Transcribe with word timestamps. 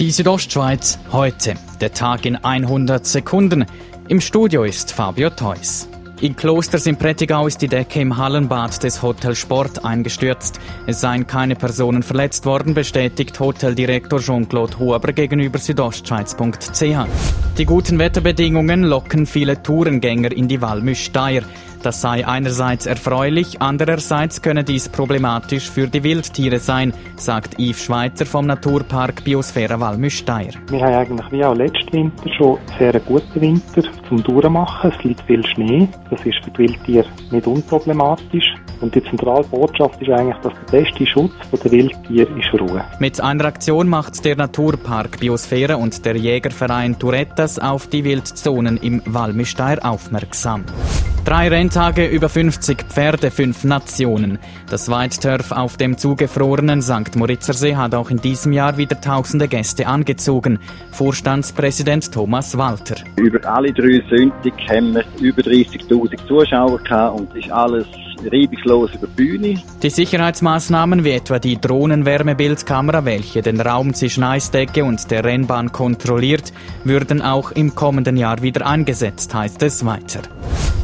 Die 0.00 0.10
Südostschweiz 0.10 0.98
heute. 1.12 1.54
Der 1.80 1.92
Tag 1.92 2.26
in 2.26 2.34
100 2.34 3.06
Sekunden. 3.06 3.64
Im 4.08 4.20
Studio 4.20 4.64
ist 4.64 4.90
Fabio 4.90 5.30
Theus. 5.30 5.88
In 6.20 6.36
Klosters 6.36 6.86
im 6.86 6.96
Prättigau 6.96 7.46
ist 7.48 7.60
die 7.60 7.68
Decke 7.68 8.00
im 8.00 8.16
Hallenbad 8.16 8.82
des 8.82 9.02
Hotel 9.02 9.34
Sport 9.34 9.84
eingestürzt. 9.84 10.60
Es 10.86 11.00
seien 11.00 11.26
keine 11.26 11.56
Personen 11.56 12.02
verletzt 12.02 12.46
worden, 12.46 12.72
bestätigt 12.72 13.38
Hoteldirektor 13.40 14.20
Jean-Claude 14.20 14.78
Huber 14.78 15.12
gegenüber 15.12 15.58
südostschweiz.ch. 15.58 17.06
Die 17.58 17.66
guten 17.66 17.98
Wetterbedingungen 17.98 18.84
locken 18.84 19.26
viele 19.26 19.62
Tourengänger 19.62 20.32
in 20.32 20.46
die 20.48 20.62
Walmüsteier. 20.62 21.42
Das 21.84 22.00
sei 22.00 22.26
einerseits 22.26 22.86
erfreulich, 22.86 23.60
andererseits 23.60 24.40
könne 24.40 24.64
dies 24.64 24.88
problematisch 24.88 25.70
für 25.70 25.86
die 25.86 26.02
Wildtiere 26.02 26.58
sein, 26.58 26.94
sagt 27.16 27.58
Yves 27.60 27.84
Schweitzer 27.84 28.24
vom 28.24 28.46
Naturpark 28.46 29.22
Biosphäre 29.22 29.78
Walmüsteier. 29.78 30.52
Wir 30.70 30.80
haben 30.80 30.94
eigentlich 30.94 31.30
wie 31.30 31.44
auch 31.44 31.54
letzten 31.54 31.92
Winter 31.92 32.32
schon 32.38 32.58
sehr 32.78 32.98
guten 33.00 33.38
Winter 33.38 33.82
zum 34.08 34.22
Durchmachen. 34.22 34.92
Es 34.92 35.04
liegt 35.04 35.20
viel 35.26 35.44
Schnee. 35.46 35.86
Das 36.10 36.24
ist 36.24 36.44
für 36.44 36.50
die 36.50 36.58
Wildtiere 36.58 37.06
nicht 37.30 37.46
unproblematisch. 37.46 38.54
Und 38.80 38.94
die 38.94 39.02
zentrale 39.04 39.44
Botschaft 39.44 40.00
ist 40.02 40.10
eigentlich, 40.10 40.36
dass 40.42 40.52
der 40.70 40.80
beste 40.80 41.06
Schutz 41.06 41.32
der 41.52 41.72
Wildtiere 41.72 42.28
ist 42.38 42.60
Ruhe. 42.60 42.84
Mit 42.98 43.20
einer 43.20 43.46
Aktion 43.46 43.88
macht 43.88 44.24
der 44.24 44.36
Naturpark 44.36 45.20
Biosphäre 45.20 45.76
und 45.76 46.04
der 46.04 46.16
Jägerverein 46.16 46.98
Turettas 46.98 47.58
auf 47.58 47.86
die 47.86 48.04
Wildzonen 48.04 48.76
im 48.76 49.00
Walmüsteier 49.06 49.78
aufmerksam. 49.84 50.64
Drei 51.24 51.48
Renntage 51.48 52.06
über 52.06 52.28
50 52.28 52.84
Pferde, 52.90 53.30
fünf 53.30 53.64
Nationen. 53.64 54.38
Das 54.68 54.90
Weitturf 54.90 55.52
auf 55.52 55.78
dem 55.78 55.96
zugefrorenen 55.96 56.82
St. 56.82 57.16
Moritzersee 57.16 57.76
hat 57.76 57.94
auch 57.94 58.10
in 58.10 58.18
diesem 58.18 58.52
Jahr 58.52 58.76
wieder 58.76 59.00
tausende 59.00 59.48
Gäste 59.48 59.86
angezogen. 59.86 60.58
Vorstandspräsident 60.92 62.12
Thomas 62.12 62.58
Walter. 62.58 62.96
Über 63.16 63.42
alle 63.50 63.72
drei 63.72 64.02
Sündig 64.10 64.52
haben 64.68 64.94
wir 64.94 65.04
über 65.18 65.40
30.000 65.40 66.28
Zuschauer 66.28 66.78
gehabt 66.80 67.18
und 67.18 67.34
ist 67.34 67.50
alles 67.50 67.86
reibungslos 68.30 68.94
über 68.94 69.06
die 69.06 69.14
Bühne. 69.14 69.62
Die 69.82 69.90
Sicherheitsmaßnahmen 69.90 71.04
wie 71.04 71.12
etwa 71.12 71.38
die 71.38 71.58
Drohnenwärmebildkamera, 71.58 73.06
welche 73.06 73.40
den 73.40 73.62
Raum 73.62 73.94
zwischen 73.94 74.24
Eisdecke 74.24 74.84
und 74.84 75.10
der 75.10 75.24
Rennbahn 75.24 75.72
kontrolliert, 75.72 76.52
würden 76.84 77.22
auch 77.22 77.50
im 77.50 77.74
kommenden 77.74 78.18
Jahr 78.18 78.42
wieder 78.42 78.66
eingesetzt, 78.66 79.32
heißt 79.34 79.62
es 79.62 79.86
weiter. 79.86 80.20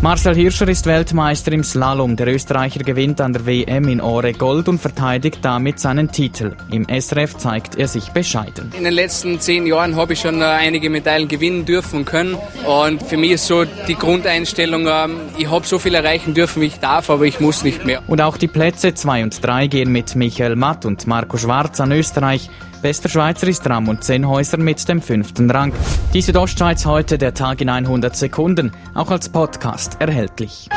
Marcel 0.03 0.35
Hirscher 0.35 0.67
ist 0.67 0.87
Weltmeister 0.87 1.53
im 1.53 1.63
Slalom. 1.63 2.17
Der 2.17 2.27
Österreicher 2.29 2.81
gewinnt 2.83 3.21
an 3.21 3.35
der 3.35 3.45
WM 3.45 3.87
in 3.87 4.01
Ore 4.01 4.33
Gold 4.33 4.67
und 4.67 4.81
verteidigt 4.81 5.41
damit 5.43 5.79
seinen 5.79 6.11
Titel. 6.11 6.57
Im 6.71 6.87
SRF 6.89 7.37
zeigt 7.37 7.77
er 7.77 7.87
sich 7.87 8.09
bescheiden. 8.09 8.73
In 8.79 8.85
den 8.85 8.95
letzten 8.95 9.39
zehn 9.41 9.67
Jahren 9.67 9.97
habe 9.97 10.15
ich 10.15 10.21
schon 10.21 10.41
äh, 10.41 10.45
einige 10.45 10.89
Medaillen 10.89 11.29
gewinnen 11.29 11.67
dürfen 11.67 11.99
und 11.99 12.05
können. 12.07 12.39
Und 12.67 13.03
für 13.03 13.19
mich 13.19 13.33
ist 13.33 13.47
so 13.47 13.67
die 13.67 13.95
Grundeinstellung, 13.95 14.87
ähm, 14.89 15.21
ich 15.37 15.51
habe 15.51 15.67
so 15.67 15.79
viel 15.79 15.95
erreichen 15.95 16.33
dürfen, 16.33 16.63
wie 16.63 16.67
ich 16.67 16.81
darf, 16.81 17.11
aber 17.11 17.27
ich 17.27 17.39
muss 17.39 17.63
nicht 17.63 17.85
mehr. 17.85 18.03
Und 18.07 18.23
auch 18.23 18.39
die 18.39 18.49
Plätze 18.49 18.95
2 18.95 19.23
und 19.23 19.45
3 19.45 19.67
gehen 19.67 19.93
mit 19.93 20.17
Michael 20.17 20.57
Matt 20.57 20.87
und 20.87 21.07
Marco 21.07 21.37
Schwarz 21.37 21.79
an 21.79 21.93
Österreich. 21.93 22.49
Bester 22.83 23.11
Schweizer 23.11 23.47
ist 23.47 23.69
Ramon 23.69 24.01
Zenhäuser 24.01 24.57
mit 24.57 24.89
dem 24.89 25.03
fünften 25.03 25.51
Rang. 25.51 25.73
Die 26.15 26.23
Südostschweiz 26.23 26.87
heute 26.87 27.19
der 27.19 27.35
Tag 27.35 27.61
in 27.61 27.69
100 27.69 28.17
Sekunden, 28.17 28.73
auch 28.95 29.11
als 29.11 29.29
Podcast 29.29 29.99
erhältlich. 30.01 30.69